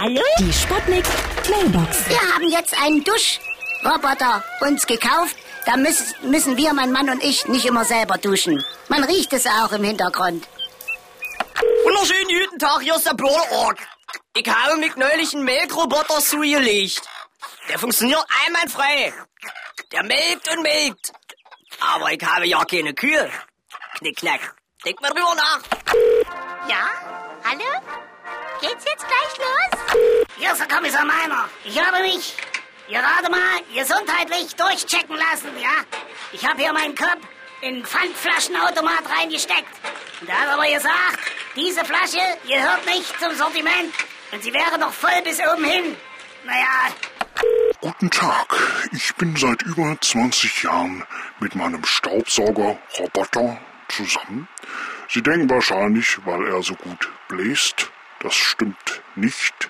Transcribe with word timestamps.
Hallo? 0.00 0.22
Die 0.38 0.50
Sputnik 0.50 1.04
Mailbox. 1.50 2.08
Wir 2.08 2.34
haben 2.34 2.50
jetzt 2.50 2.74
einen 2.82 3.04
Duschroboter 3.04 4.42
uns 4.62 4.86
gekauft. 4.86 5.36
Da 5.66 5.76
müssen, 5.76 6.30
müssen 6.30 6.56
wir, 6.56 6.72
mein 6.72 6.90
Mann 6.90 7.10
und 7.10 7.22
ich, 7.22 7.46
nicht 7.48 7.66
immer 7.66 7.84
selber 7.84 8.16
duschen. 8.16 8.64
Man 8.88 9.04
riecht 9.04 9.30
es 9.34 9.46
auch 9.46 9.72
im 9.72 9.84
Hintergrund. 9.84 10.48
Wunderschönen 11.84 12.28
guten 12.28 12.58
Tag, 12.58 12.80
hier 12.80 12.94
ist 12.96 13.04
der 13.04 13.12
Bürgerorg. 13.12 13.76
Ich 14.34 14.48
habe 14.48 14.78
mich 14.78 14.96
neulich 14.96 15.34
einen 15.34 15.44
Melkroboter 15.44 16.20
zugelegt. 16.20 17.02
Der 17.68 17.78
funktioniert 17.78 18.24
einwandfrei. 18.46 19.12
Der 19.92 20.02
melkt 20.02 20.50
und 20.50 20.62
melkt. 20.62 21.12
Aber 21.78 22.10
ich 22.10 22.24
habe 22.24 22.46
ja 22.46 22.64
keine 22.64 22.94
Kühe. 22.94 23.30
Knickknack. 23.98 24.54
Denk 24.82 24.98
mal 25.02 25.10
drüber 25.10 25.34
nach. 25.34 25.60
Der 30.58 30.68
Kommissar 30.68 31.04
Meiner. 31.04 31.48
Ich 31.64 31.78
habe 31.80 32.02
mich 32.02 32.34
gerade 32.88 33.30
mal 33.30 33.60
gesundheitlich 33.74 34.54
durchchecken 34.56 35.16
lassen, 35.16 35.50
ja? 35.60 35.84
Ich 36.32 36.44
habe 36.46 36.60
hier 36.60 36.72
meinen 36.72 36.94
Kopf 36.94 37.20
in 37.60 37.84
Pfandflaschenautomat 37.84 39.04
reingesteckt. 39.16 39.68
Und 40.20 40.28
er 40.28 40.40
hat 40.40 40.48
aber 40.48 40.66
gesagt, 40.66 41.18
diese 41.54 41.84
Flasche 41.84 42.20
gehört 42.46 42.84
nicht 42.86 43.18
zum 43.20 43.34
Sortiment. 43.34 43.94
Und 44.32 44.42
sie 44.42 44.52
wäre 44.52 44.78
noch 44.78 44.92
voll 44.92 45.22
bis 45.24 45.38
oben 45.40 45.64
hin. 45.64 45.96
Naja, 46.44 46.90
Guten 47.80 48.10
Tag, 48.10 48.54
ich 48.92 49.14
bin 49.14 49.34
seit 49.36 49.62
über 49.62 49.96
20 49.98 50.64
Jahren 50.64 51.04
mit 51.38 51.54
meinem 51.54 51.82
Staubsauger-Roboter 51.84 53.58
zusammen. 53.88 54.48
Sie 55.08 55.22
denken 55.22 55.48
wahrscheinlich, 55.48 56.18
weil 56.26 56.46
er 56.48 56.62
so 56.62 56.74
gut 56.74 57.08
bläst. 57.28 57.90
Das 58.20 58.34
stimmt 58.34 59.02
nicht. 59.14 59.69